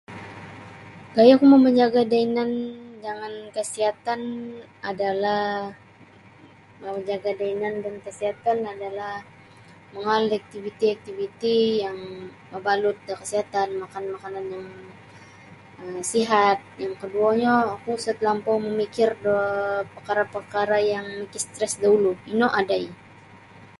[1.15, 2.51] Gaya'ku mamajaga' da inan
[3.03, 4.21] jangan kasiatan
[4.91, 5.43] adalah
[6.81, 9.13] mamajaga' da inan jangan kasiatan adalah
[9.93, 11.99] mangaal da iktiviti-iktiviti yang
[12.51, 14.67] mabalut da kasiatan makan makanan yang
[15.81, 19.35] um sihat yang koduonyo oku sa talampau mamikir da
[19.93, 22.85] parkara'-parkara' yang mikistres da ulu ino adai.